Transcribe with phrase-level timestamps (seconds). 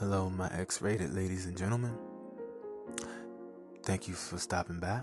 [0.00, 1.96] Hello, my X rated ladies and gentlemen.
[3.84, 5.02] Thank you for stopping by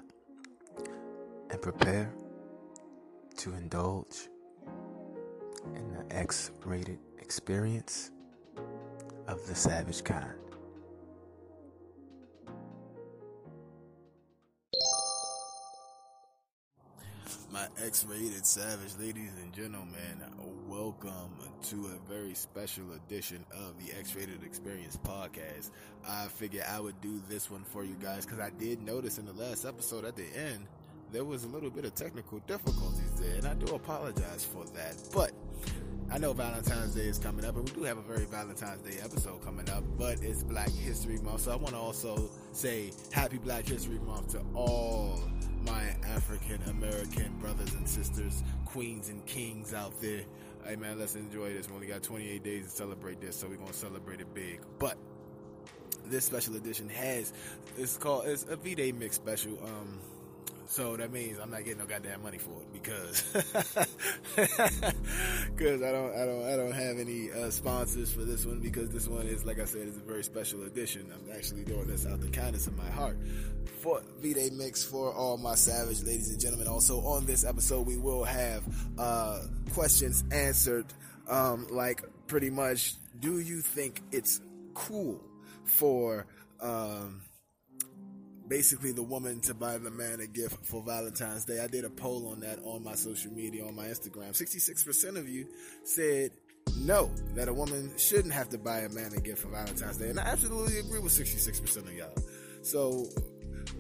[1.49, 2.13] and prepare
[3.37, 4.27] to indulge
[5.75, 8.11] in the X rated experience
[9.27, 10.35] of the savage kind.
[17.81, 20.21] My X rated savage ladies and gentlemen,
[20.67, 21.31] welcome
[21.63, 25.71] to a very special edition of the X rated experience podcast.
[26.07, 29.25] I figured I would do this one for you guys because I did notice in
[29.25, 30.67] the last episode at the end
[31.11, 34.95] there was a little bit of technical difficulties there, and I do apologize for that.
[35.11, 35.31] But
[36.11, 38.97] I know Valentine's Day is coming up, and we do have a very Valentine's Day
[39.03, 43.39] episode coming up, but it's Black History Month, so I want to also say Happy
[43.39, 45.19] Black History Month to all
[45.71, 50.21] my African American brothers and sisters, queens and kings out there.
[50.65, 51.69] Hey man, let's enjoy this.
[51.69, 54.59] We only got 28 days to celebrate this, so we're gonna celebrate it big.
[54.79, 54.97] But
[56.07, 57.31] this special edition has
[57.77, 59.57] it's called it's a V Day mix special.
[59.63, 59.99] Um,
[60.71, 63.23] so that means I'm not getting no goddamn money for it because
[65.53, 68.89] because I don't I don't I don't have any uh, sponsors for this one because
[68.89, 71.11] this one is like I said is a very special edition.
[71.13, 73.17] I'm actually doing this out the kindness of my heart
[73.81, 76.67] for V Day Mix for all my savage ladies and gentlemen.
[76.67, 78.63] Also on this episode we will have
[78.97, 79.41] uh,
[79.73, 80.85] questions answered
[81.27, 84.39] um, like pretty much do you think it's
[84.73, 85.21] cool
[85.65, 86.27] for
[86.61, 87.21] um,
[88.51, 91.61] basically the woman to buy the man a gift for Valentine's Day.
[91.61, 94.31] I did a poll on that on my social media, on my Instagram.
[94.31, 95.47] 66% of you
[95.85, 96.31] said
[96.77, 100.09] no, that a woman shouldn't have to buy a man a gift for Valentine's Day.
[100.09, 102.13] And I absolutely agree with 66% of y'all.
[102.61, 103.05] So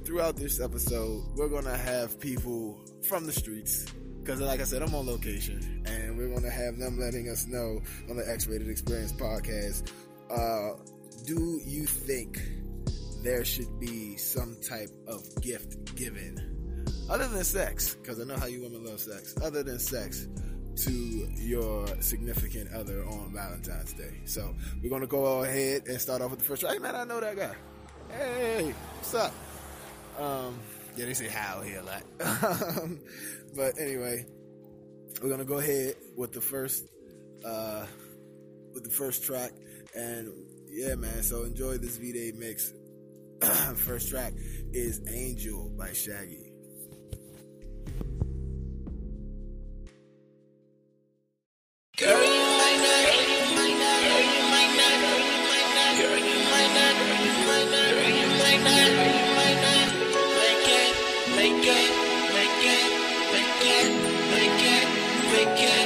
[0.05, 3.87] throughout this episode, we're going to have people from the streets.
[4.23, 7.45] Because, like I said, I'm on location, and we're going to have them letting us
[7.45, 9.91] know on the X Rated Experience podcast.
[10.29, 10.77] Uh,
[11.25, 12.39] do you think
[13.23, 18.45] there should be some type of gift given other than sex because i know how
[18.45, 20.27] you women love sex other than sex
[20.75, 20.91] to
[21.35, 24.21] your significant other on valentine's day.
[24.25, 27.03] So we're going to go ahead and start off with the first hey man i
[27.03, 27.53] know that guy.
[28.09, 29.33] Hey what's up?
[30.19, 30.59] Um
[30.95, 32.03] yeah they say how here a lot.
[33.55, 34.25] But anyway
[35.21, 36.85] we're to go ahead with the first
[37.45, 37.85] uh
[38.73, 39.51] with the first track.
[39.95, 40.31] And
[40.69, 42.73] yeah man so enjoy this v-day mix
[43.41, 44.33] First track
[44.71, 46.47] is Angel by Shaggy.
[61.35, 61.91] Make it,
[62.35, 62.91] make it,
[63.33, 63.91] make it,
[64.31, 64.87] make it,
[65.31, 65.80] make it,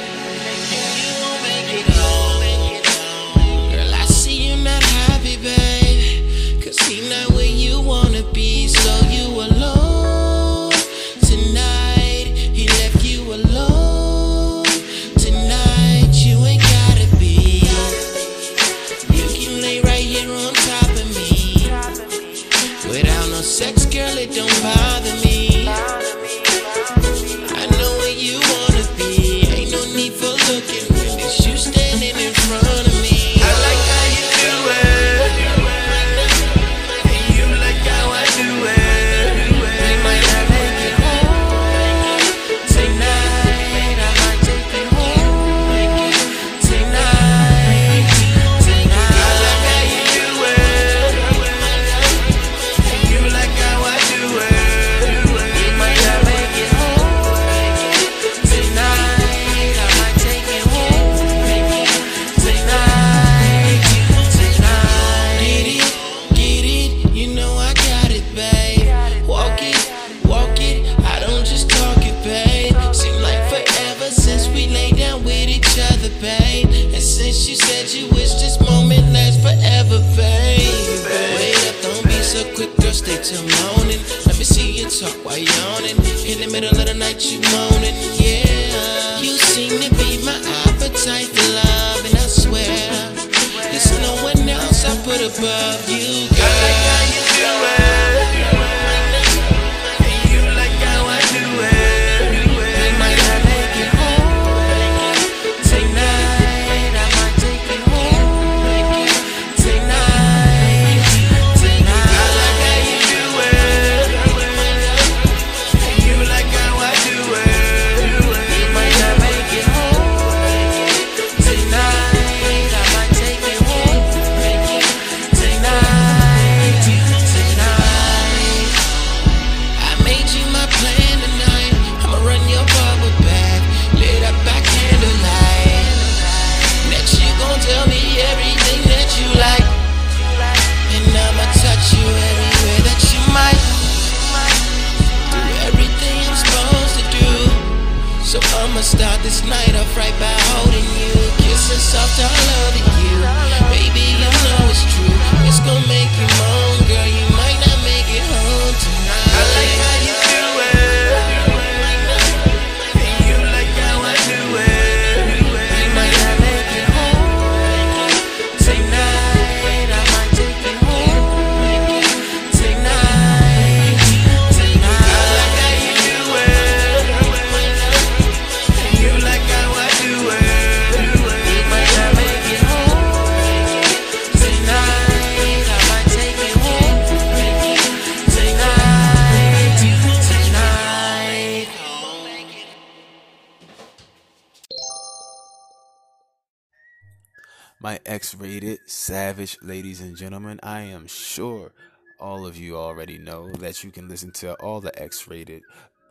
[198.26, 201.70] X rated savage ladies and gentlemen, I am sure
[202.18, 205.62] all of you already know that you can listen to all the X rated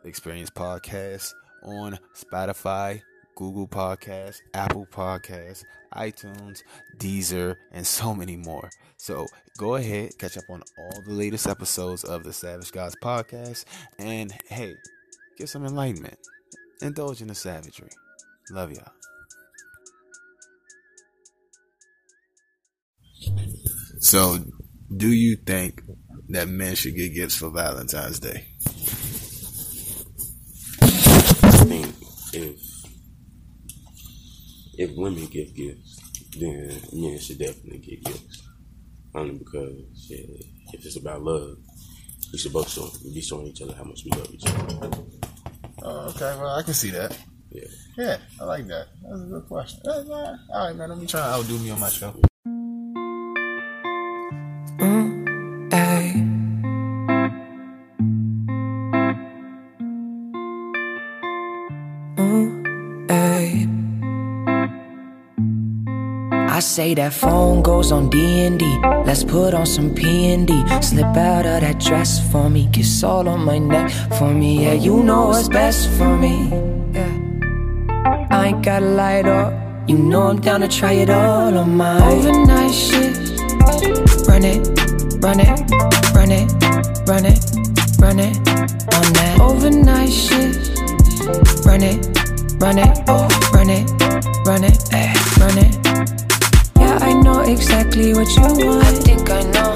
[0.02, 3.02] experience podcasts on Spotify,
[3.34, 5.62] Google Podcasts, Apple Podcasts,
[5.94, 6.62] iTunes,
[6.96, 8.70] Deezer, and so many more.
[8.96, 9.26] So
[9.58, 13.66] go ahead, catch up on all the latest episodes of the Savage Gods podcast,
[13.98, 14.74] and hey,
[15.36, 16.16] get some enlightenment.
[16.80, 17.90] Indulge in the savagery.
[18.50, 18.95] Love y'all.
[24.00, 24.38] So,
[24.94, 25.82] do you think
[26.28, 28.46] that men should get gifts for Valentine's Day?
[30.82, 31.94] I think
[32.32, 32.60] if
[34.78, 36.00] if women give gifts,
[36.38, 38.42] then men should definitely get gifts.
[39.14, 39.72] Only because
[40.06, 40.28] shit,
[40.72, 41.56] if it's about love,
[42.32, 45.02] we should both show, be showing each other how much we love each other.
[45.82, 46.36] Oh, okay.
[46.38, 47.16] Well, I can see that.
[47.50, 47.68] Yeah.
[47.96, 48.88] Yeah, I like that.
[49.02, 49.80] That's a good question.
[49.86, 50.90] All right, man.
[50.90, 52.14] Let me try to outdo me on my show.
[66.76, 68.62] Say that phone goes on D&D.
[69.06, 70.52] Let's put on some P&D.
[70.82, 72.68] Slip out of that dress for me.
[72.70, 74.64] Kiss all on my neck for me.
[74.64, 76.34] Yeah, you know what's best for me.
[76.92, 78.28] Yeah.
[78.30, 79.54] I ain't gotta light up.
[79.88, 83.16] You know I'm down to try it all on my overnight shit.
[84.28, 84.60] Run it,
[85.24, 85.56] run it,
[86.12, 86.46] run it,
[87.08, 87.40] run it,
[88.02, 88.36] run it
[88.98, 90.52] on that overnight shit.
[91.64, 91.96] Run it,
[92.60, 93.86] run it, oh, run it,
[94.44, 95.75] run it, eh, run it.
[97.46, 98.84] Yeah, I know exactly what you want.
[98.84, 99.72] I think I know.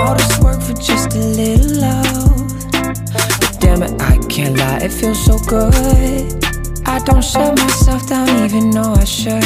[0.00, 2.72] All this work for just a little love.
[2.72, 6.44] But damn it, I can't lie, it feels so good.
[6.86, 9.44] I don't shut myself down even though I should.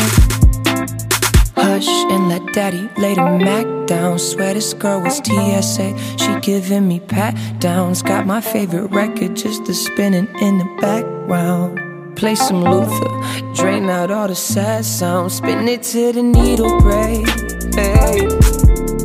[1.56, 4.18] Hush and let daddy lay the Mac down.
[4.18, 5.96] Swear this girl was TSA.
[6.18, 8.02] She giving me pat downs.
[8.02, 11.78] Got my favorite record just a spinning in the background.
[12.16, 15.34] Play some Luther, drain out all the sad sounds.
[15.34, 17.49] Spin it till the needle break.
[17.74, 18.26] Hey.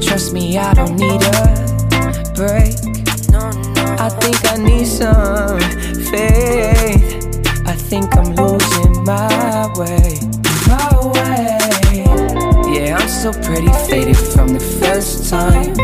[0.01, 2.75] Trust me, I don't need a break.
[3.31, 3.95] No, no.
[4.00, 5.60] I think I need some
[6.12, 7.25] faith.
[7.67, 10.19] I think I'm losing my way.
[10.67, 11.57] My way.
[12.74, 15.75] Yeah, I'm so pretty faded from the first time.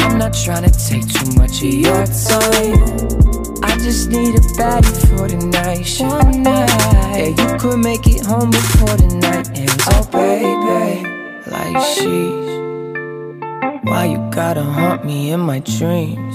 [0.00, 3.26] I'm not trying to take too much of your time.
[3.62, 5.96] I just need a baddie for the night.
[6.00, 6.68] One night.
[7.16, 9.84] Yeah, you could make it home before the night ends.
[9.88, 11.15] Oh, baby,
[11.56, 12.46] like she's.
[13.84, 16.34] Why you gotta haunt me in my dreams?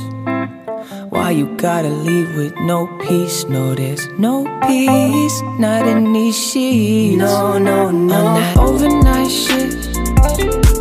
[1.09, 3.45] Why you gotta leave with no peace?
[3.45, 7.17] No, there's no peace, not in these sheets.
[7.17, 8.15] No, no, no.
[8.15, 9.73] On that overnight shit.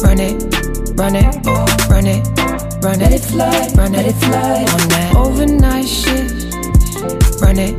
[0.03, 0.37] Run it,
[0.99, 2.27] run it, oh, run it,
[2.83, 4.65] run it, let it fly, run it, let it fly.
[4.75, 6.31] On that overnight shit.
[7.43, 7.75] Run it,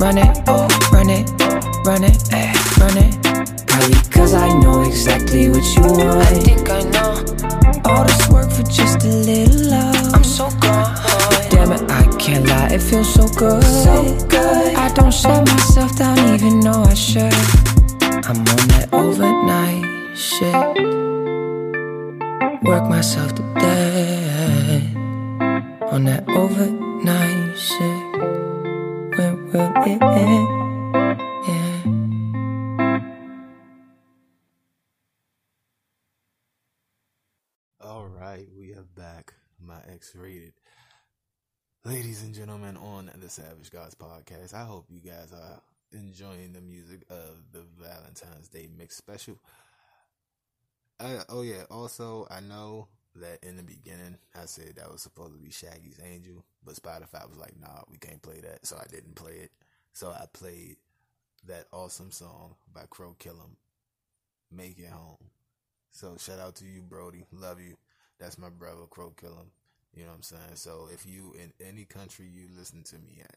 [0.00, 1.30] run it, oh, run it,
[1.86, 3.23] run it, eh, run it.
[3.84, 6.22] Probably cause I know exactly what you want.
[6.22, 7.24] I think I know.
[7.84, 10.14] All this work for just a little love.
[10.14, 10.96] I'm so gone.
[11.50, 13.62] Damn it, I can't lie, it feels so good.
[13.62, 14.74] So good.
[14.76, 17.34] I don't shut myself down even though I should.
[18.26, 20.54] I'm on that overnight shit.
[22.62, 24.96] Work myself to death.
[25.92, 28.04] On that overnight shit.
[29.18, 30.63] Where will it end?
[40.14, 40.52] Rated.
[41.84, 46.60] Ladies and gentlemen, on the Savage Gods podcast, I hope you guys are enjoying the
[46.60, 49.38] music of the Valentine's Day mix special.
[51.00, 55.32] I, oh, yeah, also, I know that in the beginning I said that was supposed
[55.32, 58.86] to be Shaggy's Angel, but Spotify was like, nah, we can't play that, so I
[58.90, 59.52] didn't play it.
[59.92, 60.76] So I played
[61.46, 63.56] that awesome song by Crow Killam,
[64.50, 65.30] Make It Home.
[65.92, 67.24] So shout out to you, Brody.
[67.32, 67.76] Love you.
[68.18, 69.48] That's my brother, Crow Killam.
[69.96, 70.42] You know what I'm saying?
[70.54, 73.36] So if you in any country you listen to me at,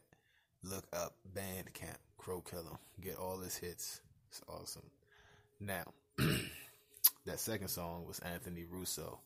[0.62, 2.78] look up Bandcamp, Crow Killam.
[3.00, 4.00] Get all his hits.
[4.28, 4.90] It's awesome.
[5.60, 5.84] Now,
[7.26, 9.20] that second song was Anthony Russo.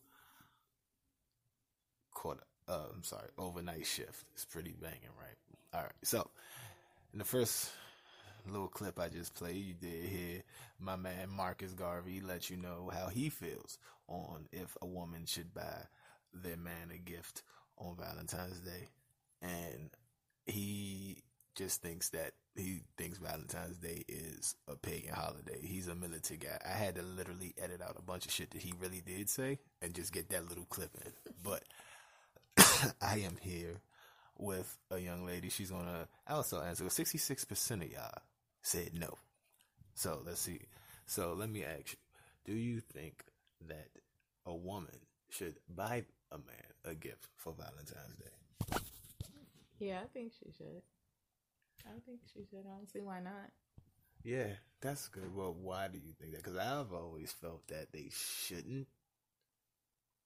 [2.15, 4.25] Called, uh, I'm sorry, Overnight Shift.
[4.35, 5.37] It's pretty banging, right?
[5.75, 5.93] All right.
[6.03, 6.29] So,
[7.13, 7.71] in the first
[8.47, 10.43] little clip I just played, you did hear
[10.79, 15.55] my man Marcus Garvey let you know how he feels on if a woman should
[15.55, 15.87] buy
[16.33, 17.43] their man a gift
[17.79, 18.89] on Valentine's Day.
[19.41, 19.91] And
[20.47, 21.23] he
[21.55, 25.59] just thinks that he thinks Valentine's Day is a pagan holiday.
[25.63, 26.59] He's a militant guy.
[26.65, 29.59] I had to literally edit out a bunch of shit that he really did say
[29.81, 31.13] and just get that little clip in.
[31.43, 31.65] But
[33.01, 33.81] I am here
[34.39, 35.49] with a young lady.
[35.49, 36.89] She's gonna also answer.
[36.91, 38.23] Sixty six percent of y'all
[38.63, 39.17] said no.
[39.95, 40.61] So let's see.
[41.07, 43.25] So let me ask you: Do you think
[43.69, 43.89] that
[44.47, 44.99] a woman
[45.31, 48.79] should buy a man a gift for Valentine's Day?
[49.79, 50.83] Yeah, I think she should.
[51.87, 52.65] I think she should.
[52.67, 53.51] I don't see why not.
[54.25, 54.47] Yeah,
[54.81, 55.35] that's good.
[55.35, 56.43] Well, why do you think that?
[56.43, 58.87] Because I've always felt that they shouldn't,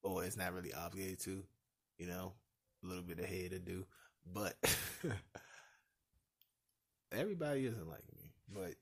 [0.03, 1.43] or it's not really obligated to.
[1.99, 2.35] You know,
[2.85, 3.87] a little bit ahead to do,
[4.31, 4.55] but
[7.13, 8.33] everybody isn't like me.
[8.53, 8.75] But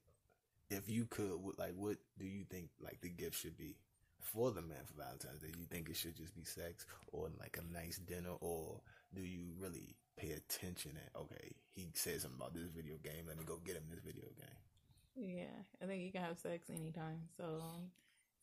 [0.68, 3.76] if you could, like, what do you think like the gift should be
[4.24, 5.52] for the man for Valentine's Day?
[5.52, 8.80] Do you think it should just be sex, or like a nice dinner, or
[9.14, 10.92] do you really pay attention?
[10.96, 13.26] At okay, he said something about this video game.
[13.28, 15.36] Let me go get him this video game.
[15.36, 17.20] Yeah, I think you can have sex anytime.
[17.36, 17.60] So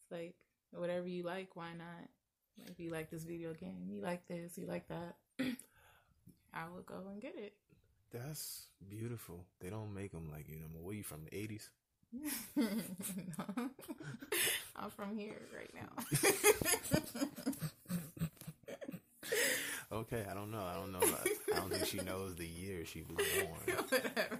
[0.04, 0.36] it's like
[0.72, 2.08] whatever you like, why not?
[2.58, 5.16] Like, if you like this video game, you like this, you like that,
[6.54, 7.54] I will go and get it.
[8.12, 9.46] That's beautiful.
[9.60, 10.82] They don't make them like you know.
[10.82, 11.24] Where you from?
[11.26, 11.70] The eighties?
[14.76, 15.88] I'm from here right now.
[19.92, 20.64] Okay, I don't know.
[20.64, 21.02] I don't know.
[21.54, 23.78] I don't think she knows the year she was born.
[23.90, 24.40] Whatever.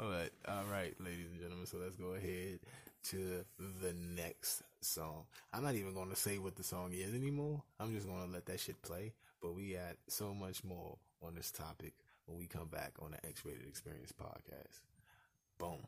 [0.00, 1.66] All right, all right, ladies and gentlemen.
[1.66, 2.60] So let's go ahead
[3.10, 5.24] to the next song.
[5.52, 7.62] I'm not even going to say what the song is anymore.
[7.78, 9.12] I'm just going to let that shit play.
[9.42, 11.92] But we got so much more on this topic
[12.32, 14.80] when we come back on the X-Rated Experience podcast.
[15.58, 15.86] Boom.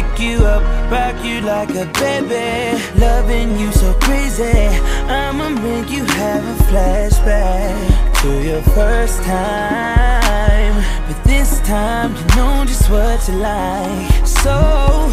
[0.00, 2.78] Pick you up, rock you like a baby.
[2.98, 4.66] Loving you so crazy,
[5.08, 10.76] I'ma make you have a flashback to your first time.
[11.06, 14.26] But this time, you know just what you like.
[14.26, 14.54] So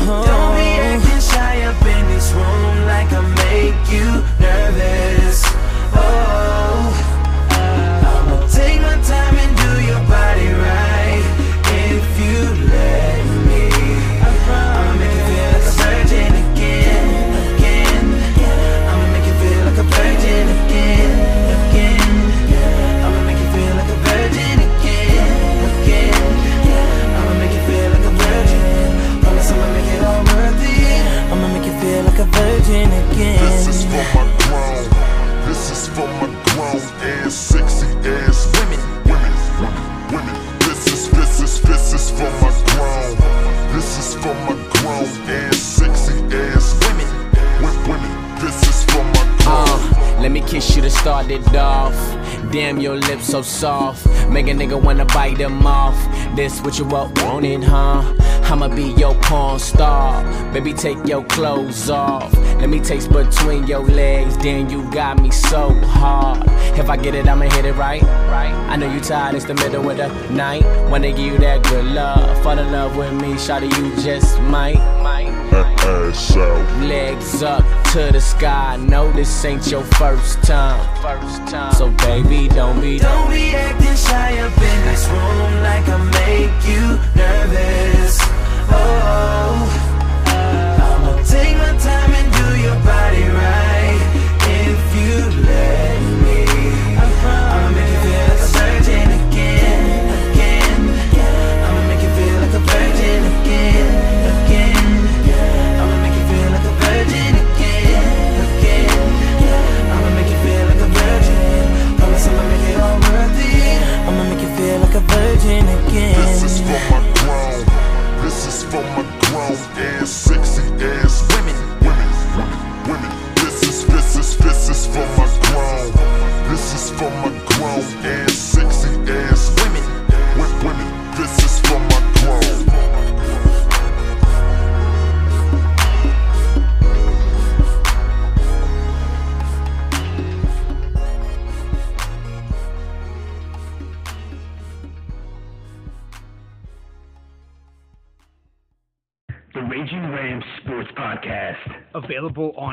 [0.06, 0.90] don't be oh.
[0.90, 4.08] acting shy up in this room like I make you
[4.40, 5.42] nervous.
[5.94, 7.05] Oh.
[35.96, 38.80] For my grown and sexy ass women.
[39.06, 40.60] Women, women, women.
[40.60, 43.16] This is, this is, this is for my grown.
[43.74, 47.08] This is for my grown and sexy ass women.
[47.64, 48.12] Women, women.
[48.44, 49.70] This is for my grown.
[49.70, 51.96] Uh, let me kiss you to start it off.
[52.52, 54.06] Damn, your lips so soft.
[54.30, 55.98] Make a nigga wanna bite them off.
[56.36, 58.04] This what you up wanted, huh?
[58.46, 60.24] I'ma be your porn star.
[60.54, 62.34] Baby, take your clothes off.
[62.60, 66.44] Let me taste between your legs, then you got me so hard.
[66.78, 68.02] If I get it, I'ma hit it right.
[68.02, 68.54] Right.
[68.70, 70.64] I know you tired, it's the middle of the night.
[70.90, 72.42] Wanna give you that good love.
[72.44, 74.78] Fall in love with me, shawty, you just might.
[75.02, 75.34] might.
[75.86, 76.82] Ass out.
[76.82, 78.78] Legs up to the sky.
[78.78, 80.80] No, this ain't your first time.
[81.02, 81.74] First time.
[81.74, 86.68] So baby, don't be Don't be acting shy up in this room like I make
[86.68, 88.35] you nervous.
[88.78, 89.68] Oh,
[90.88, 93.65] I'ma take my time and do your body right.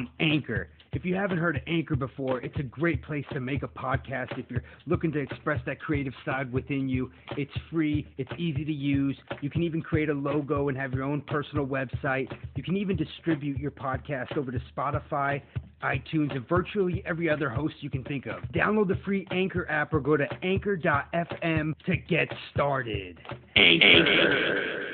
[0.02, 0.68] On Anchor.
[0.92, 4.38] If you haven't heard of Anchor before, it's a great place to make a podcast
[4.38, 7.10] if you're looking to express that creative side within you.
[7.38, 9.16] It's free, it's easy to use.
[9.40, 12.30] You can even create a logo and have your own personal website.
[12.56, 15.40] You can even distribute your podcast over to Spotify,
[15.82, 18.42] iTunes, and virtually every other host you can think of.
[18.54, 23.18] Download the free Anchor app or go to anchor.fm to get started.
[23.56, 24.88] Anchor.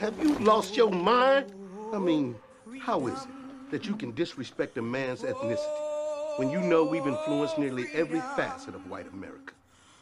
[0.00, 1.52] Have you lost your mind?
[1.92, 2.34] I mean,
[2.80, 7.58] how is it that you can disrespect a man's ethnicity when you know we've influenced
[7.58, 9.52] nearly every facet of white America?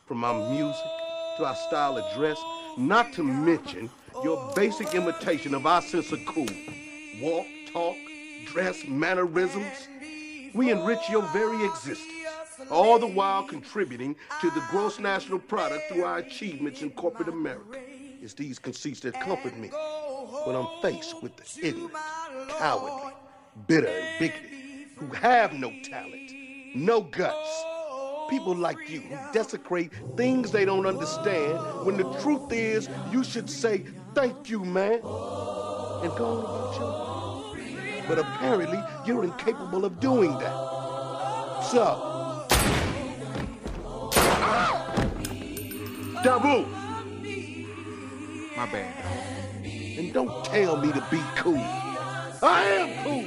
[0.07, 0.85] From our music
[1.37, 2.41] to our style of dress,
[2.79, 3.91] not to mention
[4.23, 6.49] your basic imitation of our sense of cool.
[7.21, 7.97] Walk, talk,
[8.47, 9.89] dress, mannerisms.
[10.55, 12.13] We enrich your very existence,
[12.71, 17.79] all the while contributing to the gross national product through our achievements in corporate America.
[18.23, 19.71] It's these conceits that comfort me
[20.45, 21.93] when I'm faced with the ignorant,
[22.59, 23.13] cowardly,
[23.67, 24.51] bitter, and bigoted
[24.97, 26.33] who have no talent,
[26.75, 27.65] no guts.
[28.31, 33.51] People like you who desecrate things they don't understand when the truth is you should
[33.51, 38.05] say, thank you, man, and go on about your way.
[38.09, 41.65] But apparently you're incapable of doing that.
[41.71, 42.47] So,
[46.23, 46.67] Dabu,
[48.57, 49.44] My bad.
[50.15, 51.59] Don't tell me to be cool.
[52.41, 53.27] I am cool.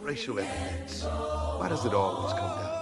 [0.00, 1.02] Racial epithets.
[1.02, 2.79] Why does it always come down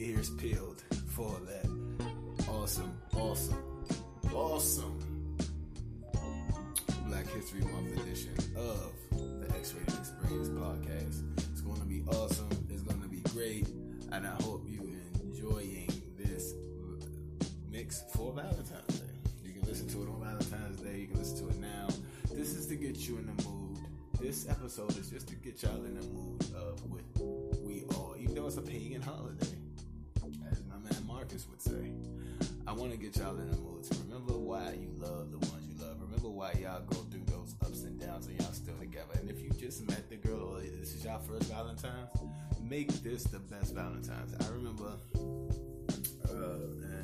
[0.00, 1.66] ears peeled for that
[2.48, 3.62] awesome, awesome,
[4.32, 5.36] awesome
[7.06, 11.22] Black History Month edition of the X-Rated Experience podcast.
[11.50, 12.48] It's going to be awesome.
[12.70, 13.66] It's going to be great,
[14.12, 16.54] and I hope you enjoying this
[17.70, 19.06] mix for Valentine's Day.
[19.44, 20.98] You can listen to it on Valentine's Day.
[21.00, 21.88] You can listen to it now.
[22.32, 23.78] This is to get you in the mood.
[24.20, 27.02] This episode is just to get y'all in the mood of what
[27.64, 29.57] we are, even though it's a pagan holiday,
[31.28, 31.92] Marcus would say.
[32.66, 35.68] I want to get y'all in the mood to remember why you love the ones
[35.68, 36.00] you love.
[36.00, 39.12] Remember why y'all go through those ups and downs and y'all still together.
[39.20, 42.08] And if you just met the girl or this is y'all first Valentine's,
[42.62, 44.34] make this the best Valentine's.
[44.40, 44.92] I remember
[46.30, 46.96] uh,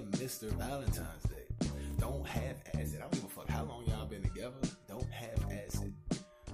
[0.00, 0.48] am Mr.
[0.52, 1.68] Valentine's Day.
[1.98, 2.96] Don't have acid.
[2.96, 4.56] I don't give a fuck how long y'all been together.
[4.88, 5.92] Don't have acid.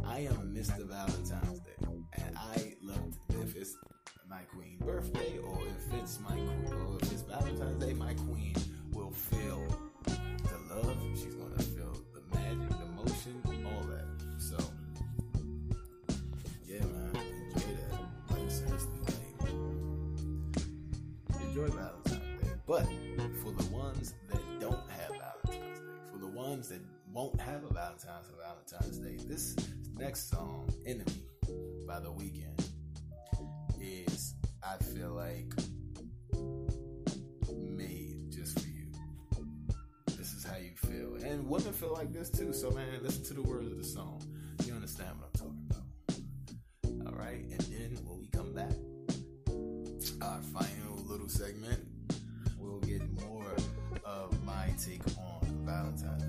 [0.05, 0.87] I am Mr.
[0.87, 3.77] Valentine's Day, and I love if it's
[4.29, 8.55] my queen birthday or if it's my queen or if it's Valentine's Day, my queen
[8.93, 9.63] will will feel
[10.05, 10.97] the love.
[11.15, 14.07] She's gonna feel the magic, the motion, all that.
[14.39, 14.57] So,
[16.67, 17.17] yeah, man,
[17.55, 18.01] enjoy that.
[18.31, 19.53] Like seriously, like
[21.43, 22.51] enjoy Valentine's Day.
[22.67, 22.87] But
[27.17, 29.57] won't have a Valentine's or Valentine's Day, this
[29.97, 31.25] next song, "Enemy"
[31.87, 32.63] by The Weeknd,
[33.81, 35.51] is I feel like
[37.57, 38.93] made just for you.
[40.19, 41.15] This is how you feel.
[41.27, 42.53] And women feel like this too.
[42.53, 44.21] So man, listen to the words of the song.
[44.67, 47.09] You understand what I'm talking about.
[47.09, 48.77] Alright, and then when we come back,
[50.21, 51.81] our final little segment,
[52.59, 53.57] we'll get more
[54.05, 56.26] of my take on Valentine's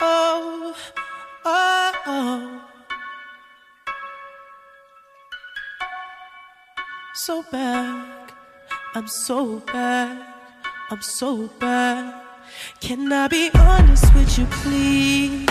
[0.00, 0.74] Oh,
[1.44, 2.62] oh, oh.
[7.14, 8.32] So bad,
[8.94, 10.22] I'm so bad,
[10.90, 12.22] I'm so bad.
[12.80, 15.48] Can I be honest with you, please?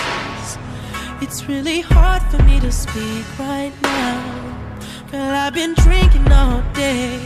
[1.22, 4.76] It's really hard for me to speak right now.
[5.12, 7.20] Girl, I've been drinking all day.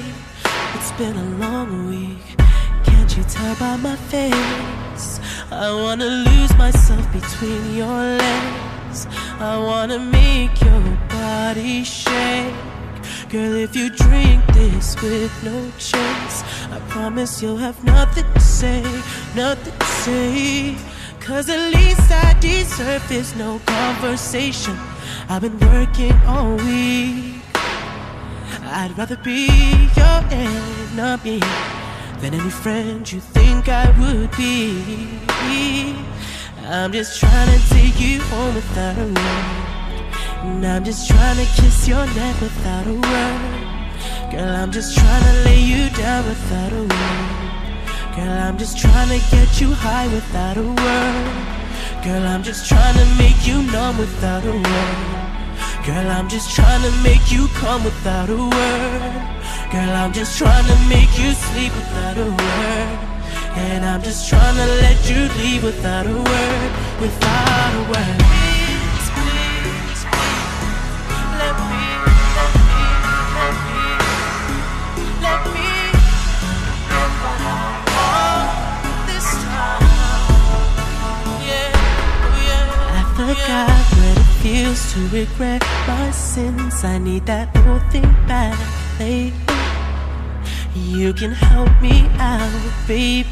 [0.76, 2.38] It's been a long week.
[2.86, 5.20] Can't you tell by my face?
[5.52, 9.08] I wanna lose myself between your legs.
[9.40, 12.54] I wanna make your body shake.
[13.30, 18.84] Girl, if you drink this with no chase, I promise you'll have nothing to say,
[19.36, 20.76] nothing to say.
[21.20, 24.78] Cause the least I deserve is no conversation.
[25.30, 27.42] I've been working all week.
[28.72, 29.48] I'd rather be
[29.98, 31.42] your enemy
[32.22, 35.96] than any friend you think I would be.
[36.66, 39.70] I'm just trying to take you home without a word.
[40.44, 44.32] And I'm just trying to kiss your neck without a word.
[44.32, 47.40] Girl, I'm just trying to lay you down without a word.
[48.16, 52.04] Girl, I'm just trying to get you high without a word.
[52.04, 55.86] Girl, I'm just trying to make you numb without a word.
[55.86, 59.39] Girl, I'm just trying to make you come without a word.
[59.72, 63.00] Girl, I'm just trying to make you sleep without a word.
[63.54, 68.18] And I'm just trying to let you leave without a word, without a word.
[68.18, 70.82] Please, please, please,
[71.38, 71.86] let me,
[72.34, 72.82] let me,
[73.38, 73.84] let me,
[75.22, 75.70] let me.
[77.94, 78.42] Oh,
[79.06, 79.86] this time,
[81.46, 81.70] yeah,
[82.48, 82.98] yeah.
[82.98, 86.84] I forgot what it feels to regret my sins.
[86.84, 88.58] I need that old thing back
[89.00, 89.49] lately.
[90.88, 93.28] You can help me out, baby.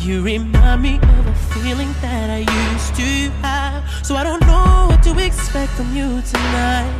[0.00, 3.82] You remind me of a feeling that I used to have.
[4.04, 6.92] So I don't know what to expect from you tonight.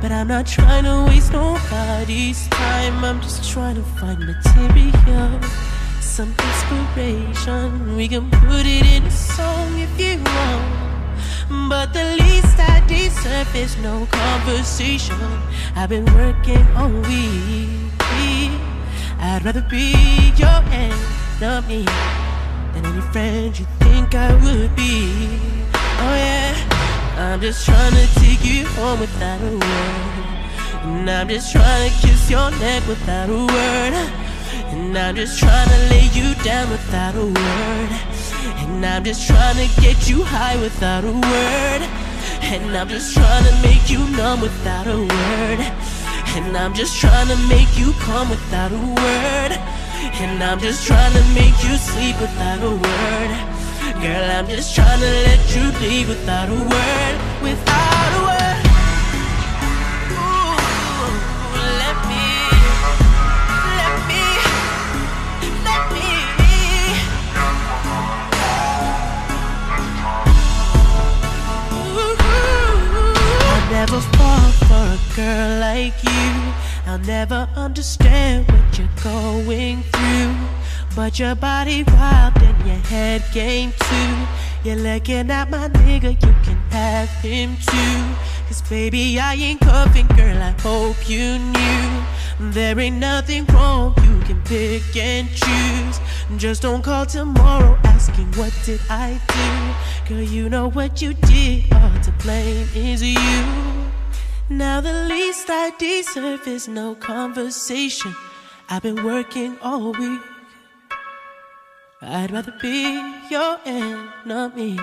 [0.00, 3.04] But I'm not trying to waste nobody's time.
[3.04, 5.40] I'm just trying to find material,
[6.00, 7.96] some inspiration.
[7.96, 11.68] We can put it in a song if you want.
[11.68, 15.16] But the least I deserve is no conversation.
[15.76, 17.93] I've been working all week.
[19.20, 21.84] I'd rather be your enemy
[22.72, 25.38] than any friend you think I would be.
[25.74, 26.54] Oh yeah,
[27.18, 30.24] I'm just trying to take you home without a word.
[30.84, 33.94] And I'm just trying to kiss your neck without a word.
[34.72, 37.90] And I'm just trying to lay you down without a word.
[38.62, 41.82] And I'm just trying to get you high without a word.
[42.42, 45.93] And I'm just trying to make you numb without a word.
[46.36, 49.52] And I'm just trying to make you come without a word.
[50.20, 53.30] And I'm just trying to make you sleep without a word.
[54.02, 57.14] Girl, I'm just trying to let you leave without a word.
[57.40, 58.64] Without a word.
[60.10, 60.56] Ooh,
[61.80, 62.26] let me,
[63.78, 64.24] let me,
[65.64, 66.08] let me.
[73.46, 74.43] I'll never fall
[75.14, 76.52] girl like you.
[76.86, 80.34] I'll never understand what you're going through.
[80.96, 84.14] But your body wild and your head game too.
[84.64, 88.14] You're looking at my nigga, you can have him too.
[88.48, 92.50] Cause baby, I ain't cuffing, girl, I hope you knew.
[92.52, 96.00] There ain't nothing wrong, you can pick and choose.
[96.36, 100.14] Just don't call tomorrow asking what did I do.
[100.14, 103.83] Girl, you know what you did, all to blame is you.
[104.50, 108.14] Now the least I deserve is no conversation.
[108.68, 110.20] I've been working all week.
[112.02, 112.92] I'd rather be
[113.30, 114.78] your enemy than me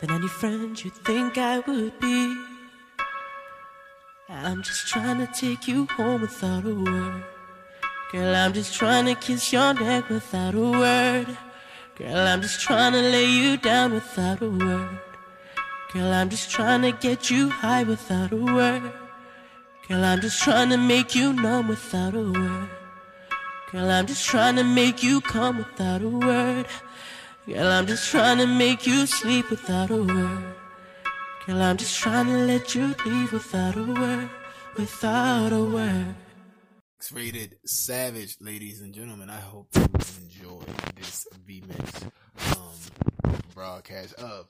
[0.00, 2.44] than any friend you think I would be.
[4.28, 7.24] I'm just trying to take you home without a word.
[8.12, 11.36] Girl, I'm just trying to kiss your neck without a word.
[11.96, 15.00] Girl, I'm just trying to lay you down without a word.
[15.92, 18.92] Girl, I'm just trying to get you high without a word.
[19.88, 22.68] Girl, I'm just trying to make you numb without a word.
[23.72, 26.66] Girl, I'm just trying to make you come without a word.
[27.46, 30.54] Girl, I'm just trying to make you sleep without a word.
[31.46, 34.28] Girl, I'm just trying to let you leave without a word,
[34.76, 36.14] without a word.
[36.98, 39.30] X rated Savage, ladies and gentlemen.
[39.30, 39.86] I hope you
[40.22, 40.60] enjoy
[40.96, 42.04] this V Mix
[42.54, 44.48] um, broadcast of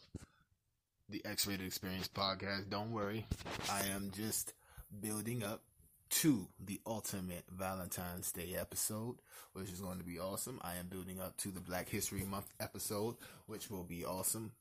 [1.08, 2.68] the X rated Experience podcast.
[2.68, 3.26] Don't worry,
[3.70, 4.52] I am just
[5.00, 5.62] building up
[6.10, 9.16] to the ultimate Valentine's Day episode,
[9.52, 10.58] which is going to be awesome.
[10.62, 13.16] I am building up to the Black History Month episode,
[13.46, 14.52] which will be awesome.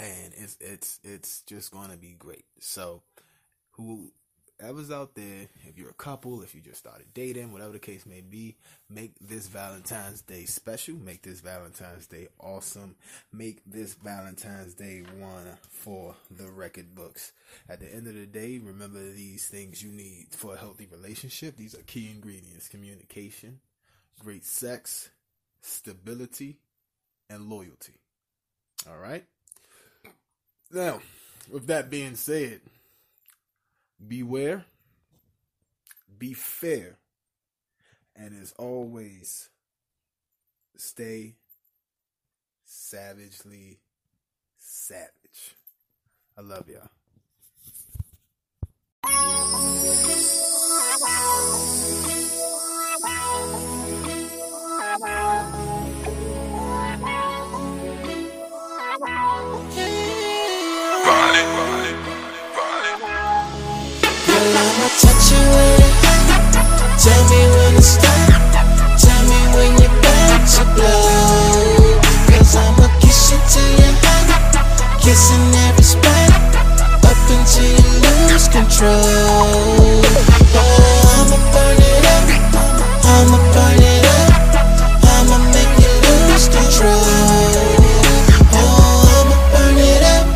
[0.00, 2.44] And it's it's it's just going to be great.
[2.60, 3.02] So,
[4.60, 8.06] whoever's out there, if you're a couple, if you just started dating, whatever the case
[8.06, 8.56] may be,
[8.88, 10.94] make this Valentine's Day special.
[10.96, 12.96] Make this Valentine's Day awesome.
[13.32, 17.32] Make this Valentine's Day one for the record books.
[17.68, 21.56] At the end of the day, remember these things you need for a healthy relationship.
[21.56, 23.60] These are key ingredients communication,
[24.20, 25.10] great sex,
[25.60, 26.58] stability,
[27.30, 27.94] and loyalty.
[28.88, 29.24] All right?
[30.70, 31.00] Now,
[31.50, 32.60] with that being said,
[34.06, 34.64] beware,
[36.18, 36.98] be fair,
[38.16, 39.48] and as always,
[40.76, 41.34] stay
[42.64, 43.78] savagely
[44.58, 45.56] savage.
[46.36, 46.90] I love y'all.
[75.04, 76.30] Kissing every spot.
[77.04, 77.84] Up until you
[78.32, 78.90] lose control.
[81.12, 82.26] I'ma burn it up.
[83.04, 84.32] I'ma burn it up.
[85.04, 87.04] I'ma make you lose control.
[88.56, 90.26] Oh, I'ma burn it up.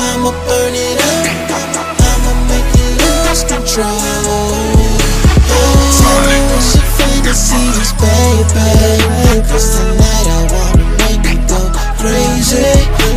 [0.00, 1.24] I'ma burn it up.
[2.10, 4.19] I'ma make you lose control.
[9.50, 11.60] Cause tonight I wanna make you go
[11.98, 12.62] crazy.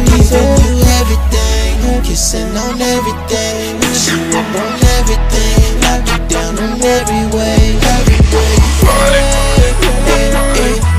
[0.10, 7.26] Giving you everything, kissing on everything, you up on everything, knock you down in every
[7.38, 8.54] way, every way.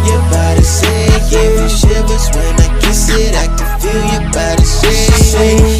[0.06, 3.34] Your body say yeah, shivers when I kiss it.
[3.34, 5.73] I can feel your body say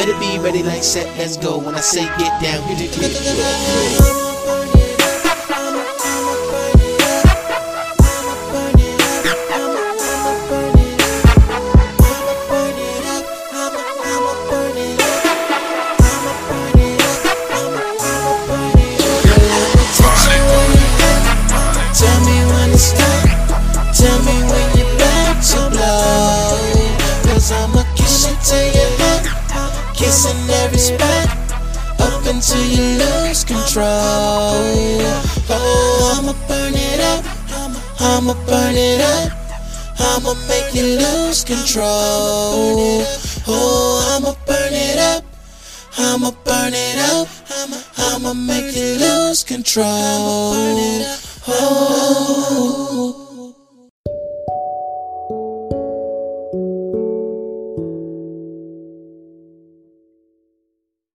[0.00, 1.58] better be ready, like set, let's go.
[1.58, 4.29] When I say get down, you did it.
[38.30, 39.32] I'ma burn it up.
[39.98, 43.02] I'ma make you lose control.
[43.48, 45.24] Oh, I'ma burn it up.
[45.98, 47.26] I'ma burn it up.
[47.98, 49.84] I'ma make you lose control.
[51.48, 53.19] Oh.